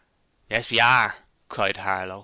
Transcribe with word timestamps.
'Yes, 0.49 0.71
we 0.71 0.79
are!' 0.79 1.13
cried 1.47 1.77
Harlow. 1.77 2.19